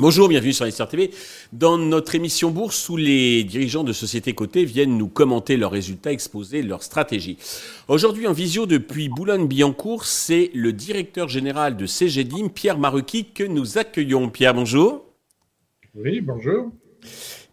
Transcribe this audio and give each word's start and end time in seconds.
Bonjour, 0.00 0.30
bienvenue 0.30 0.54
sur 0.54 0.64
Investir 0.64 0.88
TV. 0.88 1.10
Dans 1.52 1.76
notre 1.76 2.14
émission 2.14 2.50
Bourse, 2.50 2.88
où 2.88 2.96
les 2.96 3.44
dirigeants 3.44 3.84
de 3.84 3.92
sociétés 3.92 4.32
cotées 4.32 4.64
viennent 4.64 4.96
nous 4.96 5.08
commenter 5.08 5.58
leurs 5.58 5.72
résultats, 5.72 6.10
exposer 6.10 6.62
leurs 6.62 6.82
stratégies. 6.82 7.36
Aujourd'hui, 7.86 8.26
en 8.26 8.32
visio 8.32 8.64
depuis 8.64 9.10
Boulogne-Billancourt, 9.10 10.06
c'est 10.06 10.50
le 10.54 10.72
directeur 10.72 11.28
général 11.28 11.76
de 11.76 11.84
CGDIM, 11.84 12.48
Pierre 12.48 12.78
Maruki, 12.78 13.26
que 13.26 13.44
nous 13.44 13.76
accueillons. 13.76 14.30
Pierre, 14.30 14.54
bonjour. 14.54 15.04
Oui, 15.94 16.22
bonjour. 16.22 16.72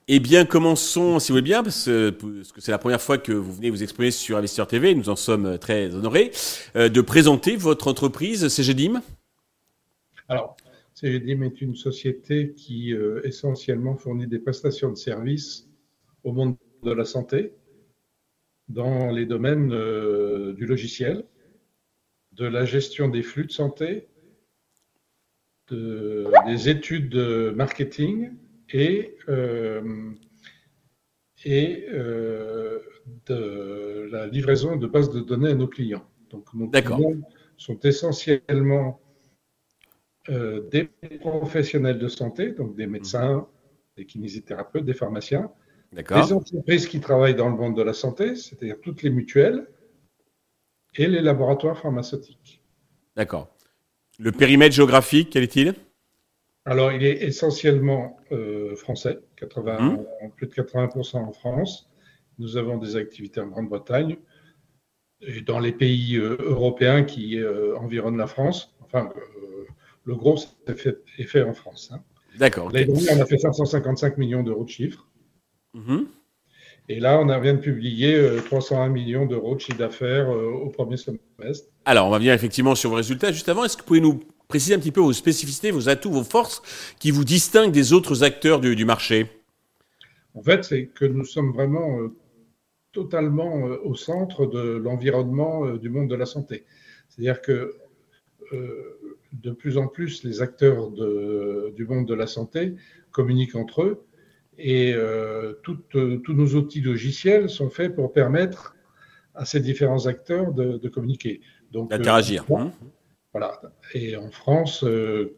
Eh 0.10 0.22
bien, 0.22 0.46
commençons, 0.46 1.20
si 1.20 1.34
vous 1.34 1.34
voulez 1.34 1.42
bien, 1.42 1.64
parce 1.64 1.84
que 1.84 2.16
c'est 2.60 2.72
la 2.72 2.78
première 2.78 3.02
fois 3.02 3.18
que 3.18 3.34
vous 3.34 3.52
venez 3.52 3.70
vous 3.70 3.84
exprimer 3.84 4.10
sur 4.10 4.38
Investir 4.38 4.66
TV, 4.66 4.96
nous 4.96 5.10
en 5.10 5.18
sommes 5.18 5.58
très 5.60 5.94
honorés, 5.94 6.32
euh, 6.78 6.88
de 6.88 7.02
présenter 7.02 7.58
votre 7.58 7.90
entreprise 7.90 8.48
CGDIM. 8.48 9.02
Alors, 10.30 10.56
CGDIM 10.94 11.44
est 11.44 11.60
une 11.60 11.76
société 11.76 12.54
qui 12.54 12.94
euh, 12.94 13.20
essentiellement 13.26 13.98
fournit 13.98 14.28
des 14.28 14.40
prestations 14.40 14.90
de 14.90 14.96
services 14.96 15.68
au 16.24 16.32
monde 16.32 16.56
de 16.84 16.92
la 16.94 17.04
santé 17.04 17.52
dans 18.70 19.12
les 19.12 19.26
domaines 19.26 19.74
euh, 19.74 20.54
du 20.54 20.66
logiciel, 20.66 21.26
de 22.32 22.46
la 22.46 22.64
gestion 22.64 23.10
des 23.10 23.24
flux 23.24 23.46
de 23.46 23.52
santé, 23.52 24.08
des 25.70 26.70
études 26.70 27.10
de 27.10 27.52
marketing 27.54 28.32
et, 28.72 29.16
euh, 29.30 30.12
et 31.46 31.88
de 33.26 34.10
la 34.12 34.28
livraison 34.28 34.76
de 34.76 34.88
bases 34.88 35.12
de 35.12 35.22
données 35.22 35.52
à 35.52 35.56
nos 35.56 35.68
clients. 35.68 36.06
Donc 36.30 36.54
nos 36.54 36.70
clients 36.70 37.00
sont 37.58 37.80
essentiellement 37.80 39.00
euh, 40.30 40.68
des 40.70 40.90
professionnels 41.20 42.00
de 42.00 42.08
santé, 42.08 42.52
donc 42.52 42.76
des 42.76 42.88
médecins, 42.88 43.48
des 43.96 44.06
kinésithérapeutes, 44.06 44.84
des 44.84 44.94
pharmaciens, 44.94 45.52
des 45.94 46.34
entreprises 46.34 46.86
qui 46.88 47.00
travaillent 47.00 47.36
dans 47.36 47.50
le 47.50 47.56
monde 47.56 47.78
de 47.78 47.82
la 47.82 47.94
santé, 47.94 48.36
c'est-à-dire 48.36 48.76
toutes 48.82 49.04
les 49.04 49.10
mutuelles, 49.10 49.68
et 50.96 51.08
les 51.08 51.22
laboratoires 51.22 51.80
pharmaceutiques. 51.80 52.62
D'accord. 53.16 53.56
Le 54.20 54.32
périmètre 54.32 54.76
géographique, 54.76 55.30
quel 55.32 55.44
est-il? 55.44 55.76
Alors, 56.68 56.92
il 56.92 57.04
est 57.04 57.24
essentiellement 57.24 58.18
euh, 58.32 58.76
français, 58.76 59.20
80, 59.38 59.80
mmh. 59.80 60.30
plus 60.36 60.48
de 60.48 60.54
80% 60.54 61.18
en 61.18 61.32
France. 61.32 61.90
Nous 62.40 62.58
avons 62.58 62.78
des 62.78 62.96
activités 62.96 63.40
en 63.40 63.48
Grande-Bretagne 63.48 64.18
et 65.22 65.42
dans 65.42 65.60
les 65.60 65.72
pays 65.72 66.18
euh, 66.18 66.38
européens 66.40 67.04
qui 67.04 67.40
environnent 67.80 68.18
la 68.18 68.28
France. 68.28 68.76
Enfin, 68.82 69.12
le 70.04 70.16
gros 70.16 70.38
est 70.68 71.24
fait, 71.24 71.42
en 71.42 71.54
France. 71.54 71.90
Hein. 71.94 72.02
D'accord. 72.38 72.72
L'année 72.72 72.86
dernière, 72.86 73.18
on 73.18 73.22
a 73.22 73.26
fait 73.26 73.38
555 73.38 74.18
millions 74.18 74.44
d'euros 74.44 74.64
de 74.64 74.70
chiffre. 74.70 75.08
Mm-hmm. 75.76 76.06
Et 76.90 77.00
là, 77.02 77.20
on 77.20 77.40
vient 77.40 77.54
de 77.54 77.60
publier 77.60 78.18
301 78.46 78.88
euh, 78.88 78.90
millions 78.90 79.26
d'euros 79.26 79.56
de 79.56 79.60
chiffre 79.60 79.78
d'affaires 79.78 80.30
euh, 80.30 80.50
au 80.50 80.70
premier 80.70 80.96
semestre. 80.96 81.68
Alors, 81.84 82.08
on 82.08 82.10
va 82.10 82.18
venir 82.18 82.34
effectivement 82.34 82.76
sur 82.76 82.90
vos 82.90 82.96
résultats. 82.96 83.34
Juste 83.34 83.50
avant, 83.50 83.66
est-ce 83.66 83.76
que 83.76 83.82
vous 83.82 83.88
pouvez 83.88 84.02
nous 84.02 84.22
préciser 84.48 84.74
un 84.74 84.80
petit 84.80 84.92
peu 84.92 85.02
vos 85.02 85.14
spécificités, 85.14 85.72
vos 85.72 85.90
atouts, 85.90 86.12
vos 86.12 86.24
forces 86.24 86.62
qui 87.00 87.12
vous 87.12 87.24
distinguent 87.24 87.72
des 87.72 87.94
autres 87.94 88.24
acteurs 88.24 88.60
du, 88.60 88.86
marché 88.86 89.28
En 90.34 90.42
fait, 90.42 90.64
c'est 90.64 90.88
que 90.88 91.06
nous 91.06 91.26
sommes 91.26 91.52
vraiment 91.52 92.00
euh, 92.00 92.16
totalement 92.92 93.54
au 93.84 93.96
centre 93.96 94.46
de 94.46 94.78
l'environnement 94.78 95.76
du 95.76 95.90
monde 95.90 96.10
de 96.10 96.16
la 96.16 96.26
santé. 96.26 96.66
C'est-à-dire 97.10 97.42
que 97.42 97.76
de 99.34 99.52
plus 99.52 99.78
en 99.78 99.88
plus, 99.88 100.24
les 100.24 100.42
acteurs 100.42 100.90
du 100.90 101.86
monde 101.86 102.08
de 102.08 102.14
la 102.14 102.28
santé 102.28 102.76
communiquent 103.12 103.56
entre 103.56 103.84
eux 103.84 104.08
et 104.58 104.94
euh, 104.94 105.54
euh, 105.96 106.18
tous 106.18 106.34
nos 106.34 106.56
outils 106.56 106.82
logiciels 106.82 107.50
sont 107.50 107.70
faits 107.70 107.96
pour 107.96 108.12
permettre 108.12 108.76
à 109.36 109.46
ces 109.46 109.60
différents 109.60 110.08
acteurs 110.08 110.52
de, 110.54 110.88
communiquer. 110.88 111.42
D'interagir. 111.72 112.46
Euh, 112.50 112.56
hein. 112.56 112.72
Voilà. 113.38 113.62
Et 113.94 114.16
en 114.16 114.32
France, 114.32 114.84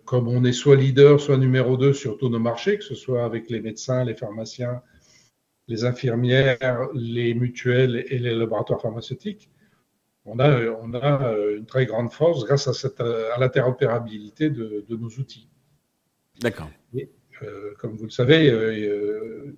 comme 0.06 0.28
on 0.28 0.44
est 0.46 0.54
soit 0.54 0.76
leader, 0.76 1.20
soit 1.20 1.38
numéro 1.38 1.76
2 1.76 1.94
sur 1.94 2.18
tous 2.18 2.30
nos 2.30 2.40
marchés, 2.40 2.78
que 2.78 2.84
ce 2.84 2.96
soit 2.96 3.26
avec 3.26 3.50
les 3.50 3.60
médecins, 3.60 4.06
les 4.06 4.16
pharmaciens, 4.16 4.82
les 5.68 5.84
infirmières, 5.84 6.88
les 6.94 7.34
mutuelles 7.34 8.06
et 8.10 8.20
les 8.20 8.34
laboratoires 8.34 8.82
pharmaceutiques, 8.82 9.50
on 10.26 10.40
a, 10.40 10.66
on 10.82 10.94
a 10.94 11.36
une 11.58 11.66
très 11.66 11.86
grande 11.86 12.12
force 12.12 12.46
grâce 12.46 12.68
à, 12.68 12.74
cette, 12.74 13.02
à 13.02 13.38
l'interopérabilité 13.40 14.50
de, 14.50 14.86
nos 14.90 15.10
outils. 15.10 15.50
D'accord. 16.40 16.70
Euh, 17.44 17.74
comme 17.78 17.96
vous 17.96 18.06
le 18.06 18.10
savez, 18.10 18.50
euh, 18.50 18.72
euh, 18.72 19.56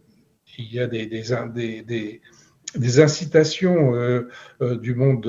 il 0.57 0.73
y 0.73 0.79
a 0.79 0.87
des, 0.87 1.07
des, 1.07 2.21
des, 2.75 2.99
incitations 2.99 3.93
du 4.59 4.95
monde 4.95 5.21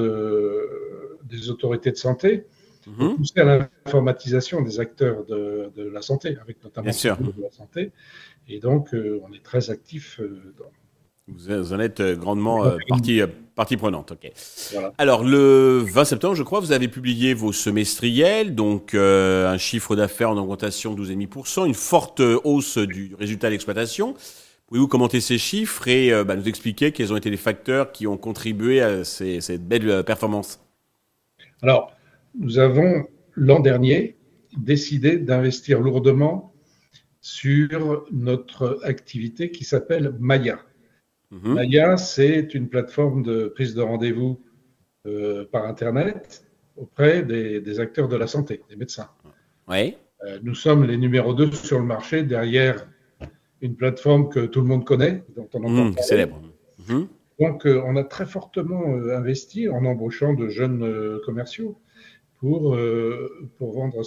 des 1.25 1.51
autorités 1.51 1.93
de 1.93 1.97
santé 1.97 2.47
pousser 2.91 3.41
à 3.41 3.45
l'informatisation 3.45 4.63
des 4.63 4.81
acteurs 4.81 5.25
de, 5.25 5.73
la 5.77 6.03
santé, 6.03 6.37
avec 6.41 6.63
notamment 6.63 6.91
de 6.91 7.43
la 7.43 7.51
santé. 7.51 7.93
Et 8.49 8.61
donc, 8.61 8.91
on 8.93 9.33
est 9.33 9.43
très 9.43 9.71
actif 9.71 10.21
dans, 10.59 10.71
vous 11.29 11.73
en 11.73 11.81
êtes 11.81 12.01
euh, 12.01 12.17
grandement 12.17 12.65
euh, 12.65 12.77
partie, 12.89 13.21
euh, 13.21 13.27
partie 13.55 13.77
prenante. 13.77 14.13
ok. 14.13 14.33
Alors, 14.99 15.23
le 15.25 15.79
20 15.79 16.05
septembre, 16.05 16.35
je 16.35 16.43
crois, 16.43 16.61
vous 16.61 16.73
avez 16.73 16.89
publié 16.89 17.33
vos 17.33 17.53
semestriels, 17.53 18.55
donc 18.55 18.95
un 18.95 19.57
chiffre 19.59 19.95
d'affaires 19.95 20.31
en 20.31 20.37
augmentation 20.37 20.95
de 20.95 21.05
12,5%, 21.05 21.67
une 21.67 21.75
forte 21.75 22.21
hausse 22.21 22.79
du 22.79 23.15
résultat 23.19 23.51
d'exploitation. 23.51 24.15
Pouvez-vous 24.67 24.89
commenter 24.89 25.21
ces 25.21 25.39
chiffres 25.39 25.87
et 25.87 26.25
bah, 26.25 26.35
nous 26.35 26.49
expliquer 26.49 26.93
quels 26.93 27.13
ont 27.13 27.17
été 27.17 27.29
les 27.29 27.37
facteurs 27.37 27.93
qui 27.93 28.07
ont 28.07 28.17
contribué 28.17 28.81
à 28.81 29.05
cette 29.05 29.69
belle 29.69 30.03
performance? 30.03 30.61
Alors, 31.63 31.93
nous 32.35 32.59
avons, 32.59 33.07
l'an 33.35 33.61
dernier, 33.61 34.17
décidé 34.57 35.19
d'investir 35.19 35.81
lourdement 35.81 36.53
sur 37.21 38.07
notre 38.11 38.81
activité 38.83 39.51
qui 39.51 39.65
s'appelle 39.65 40.15
Maya. 40.19 40.59
Mhm. 41.31 41.55
Maya, 41.55 41.97
c'est 41.97 42.53
une 42.55 42.69
plateforme 42.69 43.23
de 43.23 43.47
prise 43.47 43.75
de 43.75 43.83
rendez-vous 43.83 44.43
euh, 45.07 45.47
par 45.51 45.67
Internet 45.67 46.45
auprès 46.77 47.23
des, 47.23 47.81
acteurs 47.81 48.09
de 48.09 48.17
la 48.17 48.27
santé, 48.27 48.63
des 48.69 48.77
médecins. 48.77 49.09
Oui. 49.69 49.97
Euh, 50.25 50.39
nous 50.43 50.55
sommes 50.55 50.85
les 50.85 50.97
numéros 50.97 51.35
2 51.35 51.53
sur 51.53 51.79
le 51.79 51.85
marché 51.85 52.23
derrière 52.23 52.89
une 53.61 53.77
plateforme 53.77 54.29
que 54.29 54.47
tout 54.47 54.61
le 54.61 54.67
monde 54.67 54.85
connaît, 54.85 55.23
dont 55.37 55.49
on 55.55 55.65
entend 55.65 55.85
mmh, 55.85 55.99
célèbre. 55.99 56.41
Mhm. 56.89 57.09
Donc, 57.41 57.67
euh, 57.67 57.83
on 57.87 57.97
a 57.97 58.05
très 58.05 58.27
fortement 58.27 58.85
investi 59.15 59.69
en 59.69 59.85
embauchant 59.85 60.35
de 60.35 60.49
jeunes 60.49 61.21
commerciaux 61.25 61.79
pour, 62.43 62.77
pour 63.57 63.73
vendre 63.73 64.03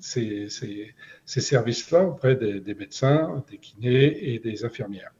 ces, 0.00 0.48
ces 0.48 1.40
services-là 1.40 2.04
auprès 2.04 2.34
des, 2.34 2.60
des 2.60 2.74
médecins, 2.74 3.44
des 3.50 3.58
kinés 3.58 4.32
et 4.32 4.38
des 4.38 4.64
infirmières. 4.64 5.12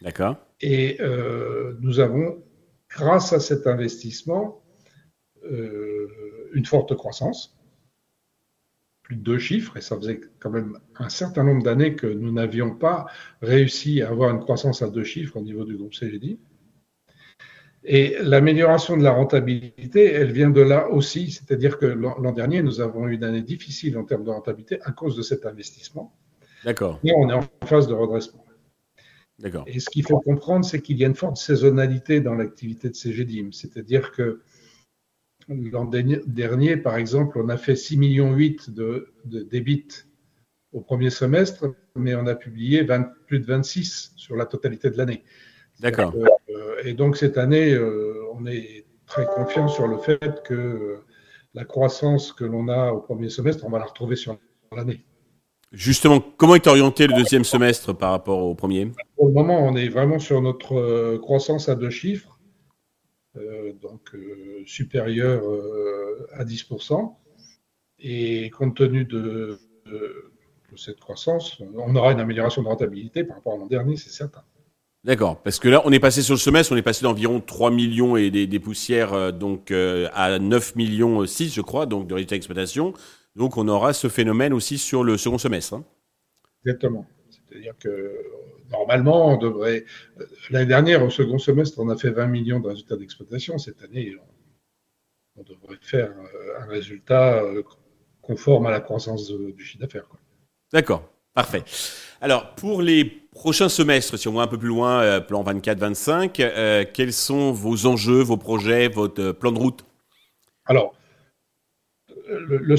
D'accord. 0.00 0.36
Et 0.62 0.96
euh, 1.00 1.76
nous 1.80 2.00
avons, 2.00 2.42
grâce 2.88 3.34
à 3.34 3.40
cet 3.40 3.66
investissement, 3.66 4.62
euh, 5.44 6.08
une 6.54 6.64
forte 6.64 6.96
croissance, 6.96 7.58
plus 9.02 9.16
de 9.16 9.22
deux 9.22 9.38
chiffres, 9.38 9.76
et 9.76 9.82
ça 9.82 9.96
faisait 9.96 10.22
quand 10.38 10.50
même 10.50 10.78
un 10.96 11.10
certain 11.10 11.44
nombre 11.44 11.62
d'années 11.62 11.96
que 11.96 12.06
nous 12.06 12.32
n'avions 12.32 12.74
pas 12.74 13.06
réussi 13.42 14.00
à 14.00 14.08
avoir 14.08 14.30
une 14.30 14.40
croissance 14.40 14.80
à 14.80 14.88
deux 14.88 15.04
chiffres 15.04 15.36
au 15.36 15.42
niveau 15.42 15.64
du 15.64 15.76
groupe 15.76 15.92
CGD. 15.92 16.38
Et 17.84 18.16
l'amélioration 18.20 18.96
de 18.96 19.02
la 19.02 19.12
rentabilité, 19.12 20.12
elle 20.12 20.32
vient 20.32 20.50
de 20.50 20.60
là 20.60 20.88
aussi, 20.90 21.30
c'est-à-dire 21.30 21.78
que 21.78 21.86
l'an 21.86 22.32
dernier, 22.32 22.62
nous 22.62 22.80
avons 22.80 23.08
eu 23.08 23.14
une 23.14 23.24
année 23.24 23.42
difficile 23.42 23.96
en 23.96 24.04
termes 24.04 24.24
de 24.24 24.30
rentabilité 24.30 24.78
à 24.82 24.92
cause 24.92 25.16
de 25.16 25.22
cet 25.22 25.46
investissement. 25.46 26.14
D'accord. 26.64 27.00
Et 27.04 27.12
on 27.16 27.30
est 27.30 27.32
en 27.32 27.48
phase 27.64 27.88
de 27.88 27.94
redressement. 27.94 28.44
Et 29.66 29.80
ce 29.80 29.88
qu'il 29.88 30.06
faut 30.06 30.20
comprendre, 30.20 30.64
c'est 30.64 30.82
qu'il 30.82 30.98
y 30.98 31.04
a 31.04 31.06
une 31.06 31.14
forte 31.14 31.38
saisonnalité 31.38 32.20
dans 32.20 32.34
l'activité 32.34 32.90
de 32.90 32.94
CGDIM. 32.94 33.52
C'est-à-dire 33.52 34.12
que 34.12 34.42
l'an 35.48 35.86
dernier, 35.86 36.76
par 36.76 36.96
exemple, 36.96 37.38
on 37.38 37.48
a 37.48 37.56
fait 37.56 37.72
6,8 37.72 37.98
millions 37.98 38.36
de, 38.36 39.12
de 39.24 39.42
débits 39.42 40.04
au 40.72 40.80
premier 40.80 41.10
semestre, 41.10 41.74
mais 41.96 42.14
on 42.14 42.26
a 42.26 42.34
publié 42.34 42.86
plus 43.26 43.40
de 43.40 43.46
26 43.46 44.12
sur 44.16 44.36
la 44.36 44.46
totalité 44.46 44.90
de 44.90 44.98
l'année. 44.98 45.24
D'accord. 45.80 46.14
Euh, 46.14 46.82
et 46.84 46.94
donc 46.94 47.16
cette 47.16 47.38
année, 47.38 47.72
euh, 47.72 48.24
on 48.34 48.46
est 48.46 48.84
très 49.06 49.26
confiant 49.26 49.68
sur 49.68 49.88
le 49.88 49.98
fait 49.98 50.42
que 50.44 51.00
la 51.54 51.64
croissance 51.64 52.32
que 52.32 52.44
l'on 52.44 52.68
a 52.68 52.92
au 52.92 53.00
premier 53.00 53.28
semestre, 53.28 53.64
on 53.66 53.70
va 53.70 53.78
la 53.78 53.86
retrouver 53.86 54.16
sur 54.16 54.38
l'année. 54.74 55.04
Justement, 55.72 56.20
comment 56.20 56.56
est 56.56 56.66
orienté 56.66 57.06
le 57.06 57.14
deuxième 57.14 57.44
semestre 57.44 57.96
par 57.96 58.10
rapport 58.10 58.42
au 58.42 58.54
premier? 58.56 58.90
Pour 59.16 59.28
le 59.28 59.32
moment, 59.32 59.60
on 59.60 59.76
est 59.76 59.88
vraiment 59.88 60.18
sur 60.18 60.42
notre 60.42 60.74
euh, 60.74 61.18
croissance 61.18 61.68
à 61.68 61.76
deux 61.76 61.90
chiffres, 61.90 62.40
euh, 63.36 63.72
donc 63.74 64.12
euh, 64.14 64.64
supérieure 64.66 65.42
à 66.32 66.44
10%. 66.44 67.14
Et 68.00 68.50
compte 68.50 68.76
tenu 68.76 69.04
de, 69.04 69.60
cette 70.76 70.98
croissance, 70.98 71.60
on 71.76 71.94
aura 71.94 72.12
une 72.12 72.20
amélioration 72.20 72.62
de 72.62 72.68
rentabilité 72.68 73.22
par 73.22 73.36
rapport 73.36 73.54
à 73.54 73.56
l'an 73.58 73.66
dernier, 73.66 73.96
c'est 73.96 74.10
certain. 74.10 74.42
D'accord, 75.04 75.42
parce 75.42 75.58
que 75.58 75.68
là, 75.68 75.80
on 75.86 75.92
est 75.92 76.00
passé 76.00 76.20
sur 76.20 76.34
le 76.34 76.38
semestre, 76.38 76.72
on 76.72 76.76
est 76.76 76.82
passé 76.82 77.02
d'environ 77.04 77.40
3 77.40 77.70
millions 77.70 78.16
et 78.16 78.30
des, 78.30 78.60
poussières 78.60 79.32
donc 79.32 79.70
à 79.70 80.38
9 80.38 80.76
millions 80.76 81.24
6, 81.24 81.54
je 81.54 81.60
crois, 81.62 81.86
donc 81.86 82.06
de 82.06 82.14
résultats 82.14 82.34
d'exploitation. 82.34 82.92
Donc 83.36 83.56
on 83.56 83.66
aura 83.68 83.92
ce 83.92 84.08
phénomène 84.08 84.52
aussi 84.52 84.76
sur 84.76 85.04
le 85.04 85.16
second 85.16 85.38
semestre. 85.38 85.74
Hein. 85.74 85.84
Exactement. 86.64 87.06
C'est-à-dire 87.30 87.74
que 87.78 88.16
normalement, 88.70 89.34
on 89.34 89.36
devrait. 89.36 89.84
L'année 90.50 90.66
dernière, 90.66 91.02
au 91.04 91.10
second 91.10 91.38
semestre, 91.38 91.78
on 91.78 91.88
a 91.88 91.96
fait 91.96 92.10
20 92.10 92.26
millions 92.26 92.60
de 92.60 92.68
résultats 92.68 92.96
d'exploitation. 92.96 93.58
Cette 93.58 93.82
année, 93.82 94.14
on, 95.36 95.42
devrait 95.42 95.78
faire 95.80 96.10
euh, 96.10 96.60
un 96.60 96.66
résultat 96.66 97.42
euh, 97.42 97.62
conforme 98.20 98.66
à 98.66 98.70
la 98.70 98.80
croissance 98.80 99.30
du 99.30 99.64
chiffre 99.64 99.80
d'affaires. 99.80 100.06
D'accord, 100.72 101.10
parfait. 101.34 101.64
Alors, 102.20 102.54
pour 102.54 102.82
les 102.82 103.04
prochains 103.04 103.68
semestres, 103.68 104.18
si 104.18 104.28
on 104.28 104.32
va 104.32 104.42
un 104.42 104.46
peu 104.46 104.58
plus 104.58 104.68
loin, 104.68 105.00
euh, 105.00 105.20
plan 105.20 105.42
24-25, 105.42 106.90
quels 106.92 107.12
sont 107.12 107.52
vos 107.52 107.86
enjeux, 107.86 108.22
vos 108.22 108.36
projets, 108.36 108.88
votre 108.88 109.32
plan 109.32 109.52
de 109.52 109.58
route? 109.58 109.84
Alors, 110.66 110.94
le, 112.28 112.58
le 112.58 112.76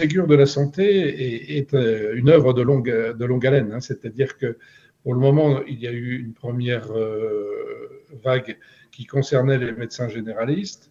Ségur 0.00 0.26
de 0.26 0.34
la 0.34 0.46
santé 0.46 1.56
est, 1.56 1.72
euh, 1.72 2.16
une 2.16 2.28
œuvre 2.28 2.52
de 2.52 2.62
longue, 2.62 2.90
de 2.90 3.24
longue 3.24 3.46
haleine. 3.46 3.72
Hein. 3.72 3.80
C'est-à-dire 3.80 4.36
que 4.36 4.58
pour 5.04 5.14
le 5.14 5.20
moment, 5.20 5.62
il 5.66 5.78
y 5.78 5.86
a 5.86 5.92
eu 5.92 6.18
une 6.18 6.34
première 6.34 6.90
euh, 6.90 8.04
vague 8.24 8.58
qui 8.90 9.06
concernait 9.06 9.58
les 9.58 9.72
médecins 9.72 10.08
généralistes. 10.08 10.90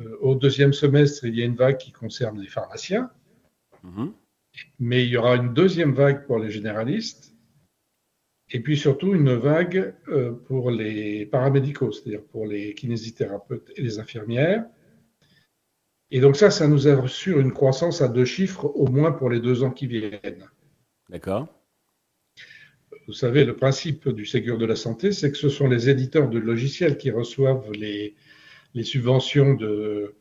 Euh, 0.00 0.16
au 0.20 0.36
deuxième 0.36 0.72
semestre, 0.72 1.24
il 1.24 1.36
y 1.36 1.42
a 1.42 1.44
une 1.44 1.56
vague 1.56 1.76
qui 1.76 1.92
concerne 1.92 2.40
les 2.40 2.48
pharmaciens. 2.48 3.10
Mm-hmm. 3.84 4.12
Mais 4.78 5.04
il 5.04 5.10
y 5.10 5.16
aura 5.16 5.36
une 5.36 5.52
deuxième 5.54 5.92
vague 5.92 6.26
pour 6.26 6.38
les 6.38 6.50
généralistes. 6.50 7.34
Et 8.50 8.60
puis 8.60 8.76
surtout 8.76 9.14
une 9.14 9.34
vague 9.34 9.94
pour 10.46 10.70
les 10.70 11.26
paramédicaux, 11.26 11.90
c'est-à-dire 11.90 12.22
pour 12.22 12.46
les 12.46 12.74
kinésithérapeutes 12.74 13.72
et 13.74 13.82
les 13.82 13.98
infirmières. 13.98 14.64
Et 16.12 16.20
donc 16.20 16.36
ça, 16.36 16.50
ça 16.50 16.68
nous 16.68 16.86
assure 16.86 17.40
une 17.40 17.52
croissance 17.52 18.00
à 18.00 18.08
deux 18.08 18.24
chiffres 18.24 18.66
au 18.66 18.86
moins 18.86 19.10
pour 19.10 19.30
les 19.30 19.40
deux 19.40 19.64
ans 19.64 19.72
qui 19.72 19.88
viennent. 19.88 20.48
D'accord. 21.08 21.48
Vous 23.08 23.12
savez, 23.12 23.44
le 23.44 23.56
principe 23.56 24.08
du 24.08 24.24
Ségur 24.24 24.58
de 24.58 24.66
la 24.66 24.76
santé, 24.76 25.12
c'est 25.12 25.30
que 25.30 25.36
ce 25.38 25.48
sont 25.48 25.68
les 25.68 25.88
éditeurs 25.88 26.28
de 26.28 26.38
logiciels 26.38 26.96
qui 26.96 27.10
reçoivent 27.10 27.70
les, 27.72 28.14
les 28.74 28.84
subventions 28.84 29.54
de, 29.54 30.14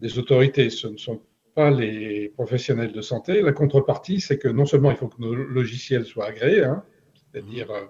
des 0.00 0.18
autorités. 0.18 0.70
Ce 0.70 0.86
ne 0.88 0.96
sont 0.96 1.20
pas 1.54 1.70
les 1.70 2.28
professionnels 2.30 2.92
de 2.92 3.00
santé. 3.00 3.42
La 3.42 3.52
contrepartie, 3.52 4.20
c'est 4.20 4.38
que 4.38 4.48
non 4.48 4.66
seulement 4.66 4.90
il 4.90 4.96
faut 4.96 5.08
que 5.08 5.20
nos 5.20 5.34
logiciels 5.34 6.04
soient 6.04 6.26
agréés, 6.26 6.64
hein, 6.64 6.84
c'est-à-dire 7.14 7.70
euh, 7.70 7.84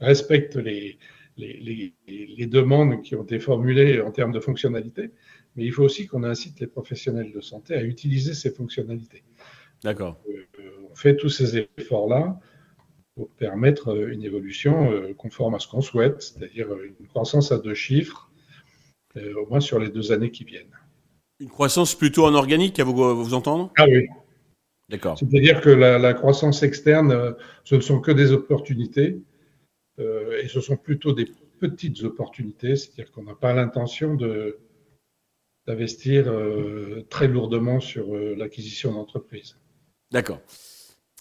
respectent 0.00 0.56
les, 0.56 0.98
les, 1.38 1.94
les, 2.06 2.46
demandes 2.46 3.02
qui 3.02 3.14
ont 3.14 3.22
été 3.22 3.38
formulées 3.38 4.00
en 4.00 4.10
termes 4.10 4.32
de 4.32 4.40
fonctionnalité, 4.40 5.10
mais 5.56 5.64
il 5.64 5.72
faut 5.72 5.84
aussi 5.84 6.06
qu'on 6.06 6.24
incite 6.24 6.60
les 6.60 6.66
professionnels 6.66 7.32
de 7.32 7.40
santé 7.40 7.74
à 7.74 7.82
utiliser 7.82 8.34
ces 8.34 8.50
fonctionnalités. 8.50 9.22
D'accord. 9.82 10.20
Euh, 10.28 10.44
on 10.90 10.94
fait 10.94 11.16
tous 11.16 11.28
ces 11.28 11.68
efforts-là 11.78 12.38
pour 13.14 13.30
permettre 13.30 13.88
euh, 13.88 14.12
une 14.12 14.24
évolution 14.24 14.90
euh, 14.90 15.14
conforme 15.14 15.54
à 15.54 15.58
ce 15.58 15.68
qu'on 15.68 15.80
souhaite, 15.80 16.22
c'est-à-dire 16.22 16.68
une 16.82 17.06
croissance 17.06 17.52
à 17.52 17.58
deux 17.58 17.74
chiffres, 17.74 18.30
au 19.16 19.46
moins 19.46 19.58
sur 19.58 19.80
les 19.80 19.88
deux 19.88 20.12
années 20.12 20.30
qui 20.30 20.44
viennent. 20.44 20.70
Une 21.40 21.48
croissance 21.48 21.94
plutôt 21.94 22.24
en 22.24 22.34
organique, 22.34 22.80
à 22.80 22.84
vous, 22.84 22.94
vous 22.94 23.34
entendre? 23.34 23.72
Ah 23.76 23.86
oui. 23.88 24.06
D'accord. 24.88 25.18
C'est-à-dire 25.18 25.60
que 25.60 25.68
la, 25.68 25.98
la, 25.98 26.14
croissance 26.14 26.62
externe, 26.62 27.36
ce 27.64 27.74
ne 27.74 27.80
sont 27.80 28.00
que 28.00 28.10
des 28.10 28.32
opportunités, 28.32 29.20
et 29.98 30.48
ce 30.48 30.60
sont 30.60 30.76
plutôt 30.76 31.12
des 31.12 31.26
petites 31.58 32.02
opportunités, 32.04 32.76
c'est-à-dire 32.76 33.12
qu'on 33.12 33.24
n'a 33.24 33.34
pas 33.34 33.52
l'intention 33.52 34.14
de, 34.14 34.58
d'investir 35.68 36.28
euh, 36.28 37.06
très 37.10 37.28
lourdement 37.28 37.78
sur 37.78 38.14
euh, 38.14 38.34
l'acquisition 38.36 38.92
d'entreprises. 38.92 39.56
D'accord. 40.10 40.40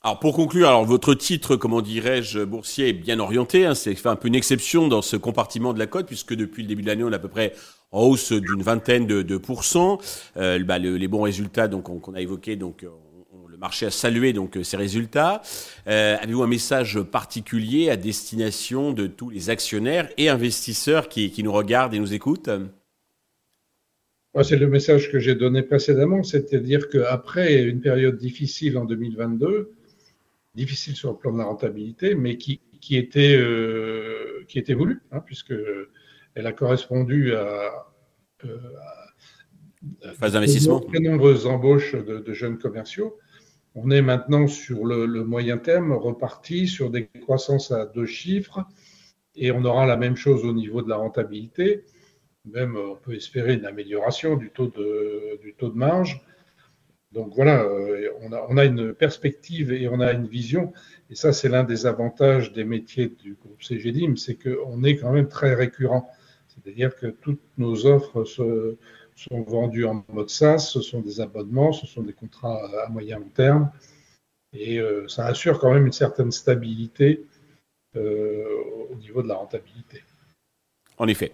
Alors 0.04 0.20
pour 0.20 0.34
conclure, 0.36 0.70
alors 0.70 0.86
votre 0.86 1.14
titre, 1.14 1.58
comment 1.58 1.82
dirais-je, 1.82 2.40
boursier 2.40 2.90
est 2.90 2.94
bien 2.94 3.20
orienté. 3.20 3.66
Hein, 3.66 3.76
c'est 3.76 4.06
un 4.06 4.16
peu 4.16 4.30
une 4.30 4.36
exception 4.36 4.88
dans 4.88 5.02
ce 5.02 5.18
compartiment 5.18 5.74
de 5.74 5.80
la 5.80 5.88
cote, 5.88 6.08
puisque 6.08 6.34
depuis 6.34 6.64
le 6.64 6.70
début 6.70 6.82
de 6.82 6.88
l'année, 6.88 7.04
on 7.04 7.12
est 7.12 7.16
à 7.16 7.20
peu 7.20 7.28
près 7.28 7.54
en 7.92 8.04
hausse 8.04 8.34
d'une 8.34 8.62
vingtaine 8.62 9.08
de, 9.08 9.38
pourcents. 9.38 10.00
Euh, 10.38 10.64
bah, 10.64 10.78
les 10.78 11.08
bons 11.08 11.22
résultats 11.22 11.68
donc 11.68 11.86
qu'on 12.02 12.14
a 12.14 12.22
évoqués, 12.22 12.56
donc 12.56 12.86
le 13.50 13.58
marché 13.58 13.86
a 13.86 13.92
salué 13.92 14.34
donc 14.34 14.58
ces 14.64 14.78
résultats. 14.78 15.42
Avez-vous 15.86 16.44
un 16.44 16.48
message 16.48 17.02
particulier 17.02 17.90
à 17.90 17.98
destination 17.98 18.92
de 18.92 19.08
tous 19.08 19.30
les 19.30 19.50
actionnaires 19.50 20.10
et 20.18 20.30
investisseurs 20.30 21.10
qui, 21.10 21.32
qui 21.32 21.44
nous 21.44 21.54
regardent 21.54 21.94
et 21.94 22.00
nous 22.00 22.14
écoutent? 22.14 22.50
C'est 24.44 24.58
le 24.58 24.68
message 24.68 25.12
que 25.12 25.20
j'ai 25.20 25.34
donné 25.34 25.64
précédemment, 25.64 26.22
c'est-à-dire 26.22 26.90
qu'après 26.90 27.64
une 27.64 27.82
période 27.82 28.18
difficile 28.18 28.78
en 28.78 28.86
2022, 28.86 29.72
difficile 30.54 30.96
sur 30.96 31.12
le 31.12 31.18
plan 31.18 31.34
de 31.34 31.40
la 31.40 31.46
rentabilité, 31.46 32.14
mais 32.14 32.38
qui, 32.38 32.60
était, 32.92 33.36
euh, 33.36 34.44
qui 34.48 34.60
était 34.60 34.76
voulue, 34.76 35.02
hein, 35.12 35.22
puisqu'elle 36.38 36.48
a 36.48 36.54
correspondu 36.54 37.34
à, 37.36 37.88
euh, 38.46 38.58
phase 40.14 40.34
d'investissement. 40.34 40.80
De 40.80 41.00
nombreuses 41.00 41.48
embauches 41.48 41.96
de, 41.96 42.34
jeunes 42.34 42.58
commerciaux. 42.60 43.18
On 43.74 43.90
est 43.92 44.02
maintenant 44.02 44.48
sur 44.48 44.86
le, 44.86 45.06
le, 45.06 45.24
moyen 45.24 45.58
terme 45.58 45.94
reparti 45.94 46.68
sur 46.68 46.90
des 46.90 47.08
croissances 47.22 47.72
à 47.72 47.86
deux 47.86 48.06
chiffres 48.06 48.66
et 49.36 49.52
on 49.52 49.64
aura 49.66 49.86
la 49.86 49.98
même 49.98 50.16
chose 50.16 50.46
au 50.46 50.54
niveau 50.54 50.82
de 50.82 50.90
la 50.90 50.98
rentabilité. 50.98 51.86
Même, 52.46 52.78
on 52.78 52.96
peut 52.96 53.16
espérer 53.16 53.56
une 53.56 53.66
amélioration 53.66 54.36
du 54.36 54.52
taux 54.52 54.68
de, 54.68 55.40
du 55.42 55.54
taux 55.56 55.70
de 55.70 55.78
marge. 55.78 56.24
Donc 57.12 57.34
voilà, 57.36 57.64
euh, 57.64 58.10
on 58.22 58.32
a, 58.32 58.46
on 58.50 58.58
a, 58.58 58.66
une 58.66 58.94
perspective 58.94 59.72
et 59.72 59.88
on 59.88 60.00
a 60.00 60.12
une 60.12 60.28
vision. 60.28 60.74
Et 61.10 61.16
ça, 61.16 61.34
c'est 61.34 61.50
l'un 61.50 61.64
des 61.64 61.86
avantages 61.86 62.52
des 62.54 62.64
métiers 62.64 63.08
du 63.08 63.36
groupe 63.36 63.62
CGDIM, 63.62 64.18
c'est 64.18 64.36
qu'on 64.36 64.84
est 64.84 64.98
quand 64.98 65.12
même 65.12 65.28
très 65.28 65.54
récurrent. 65.56 66.10
C'est-à-dire 66.64 66.96
que 66.96 67.08
toutes 67.08 67.42
nos 67.58 67.86
offres 67.86 68.24
se, 68.26 68.78
sont 69.16 69.42
vendues 69.42 69.86
en 69.86 70.06
mode 70.14 70.30
SaaS, 70.30 70.60
ce 70.60 70.82
sont 70.82 71.02
des 71.02 71.20
abonnements, 71.22 71.74
ce 71.74 71.88
sont 71.88 72.04
des 72.04 72.14
contrats 72.14 72.60
à 72.86 72.90
moyen 72.90 73.20
long 73.20 73.30
terme. 73.34 73.72
Et 74.54 74.80
euh, 74.80 75.08
ça 75.08 75.26
assure 75.26 75.60
quand 75.60 75.74
même 75.74 75.86
une 75.86 75.92
certaine 75.92 76.32
stabilité 76.32 77.26
euh, 77.96 78.46
au 78.92 78.96
niveau 78.96 79.22
de 79.22 79.28
la 79.28 79.36
rentabilité. 79.36 80.04
En 80.98 81.08
effet. 81.08 81.32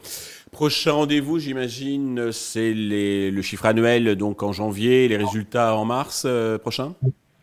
Prochain 0.51 0.91
rendez-vous, 0.91 1.39
j'imagine, 1.39 2.31
c'est 2.31 2.73
le 2.73 3.41
chiffre 3.41 3.65
annuel 3.65 4.15
donc 4.15 4.43
en 4.43 4.51
janvier, 4.51 5.07
les 5.07 5.17
résultats 5.17 5.75
en 5.75 5.85
mars 5.85 6.23
euh, 6.25 6.57
prochain? 6.57 6.95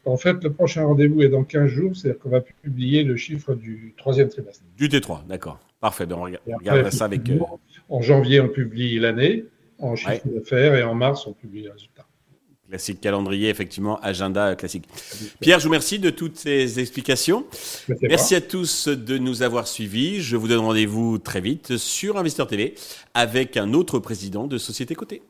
En 0.05 0.17
fait, 0.17 0.43
le 0.43 0.53
prochain 0.53 0.85
rendez-vous 0.85 1.23
est 1.23 1.29
dans 1.29 1.45
15 1.45 1.67
jours, 1.67 1.97
c'est-à-dire 1.97 2.21
qu'on 2.21 2.31
va 2.31 2.41
publier 2.41 3.05
le 3.05 3.17
chiffre 3.17 3.55
du 3.55 3.95
troisième 3.97 4.29
trimestre. 4.29 4.63
Du 4.77 4.89
T3, 4.89 5.27
d'accord. 5.27 5.61
Parfait, 5.81 6.07
ben, 6.07 6.17
on 6.17 6.23
regarde, 6.23 6.91
ça 6.91 7.07
avec. 7.07 7.29
Euh, 7.31 7.39
en 7.89 8.03
janvier, 8.03 8.41
on 8.41 8.49
publie 8.49 8.99
l'année, 8.99 9.47
en 9.79 9.97
chiffre 9.97 10.27
d'affaires, 10.27 10.75
et 10.75 10.83
en 10.83 10.95
mars, 10.95 11.27
on 11.27 11.33
publie 11.33 11.63
les 11.63 11.71
résultats. 11.71 12.07
Classique 12.69 13.01
calendrier, 13.01 13.49
effectivement, 13.49 13.99
agenda 14.01 14.55
classique. 14.55 14.85
Pierre, 15.41 15.59
je 15.59 15.65
vous 15.65 15.71
remercie 15.71 15.99
de 15.99 16.11
toutes 16.11 16.37
ces 16.37 16.79
explications. 16.79 17.45
Merci 18.03 18.37
à 18.37 18.41
tous 18.41 18.87
de 18.87 19.19
nous 19.19 19.43
avoir 19.43 19.67
suivis. 19.67 20.21
Je 20.21 20.37
vous 20.37 20.47
donne 20.47 20.61
rendez-vous 20.61 21.19
très 21.19 21.41
vite 21.41 21.79
sur 21.79 22.17
Investeur 22.17 22.47
TV 22.47 22.75
avec 23.13 23.57
un 23.57 23.73
autre 23.73 23.99
président 23.99 24.47
de 24.47 24.57
Société 24.57 24.95
Côté. 24.95 25.23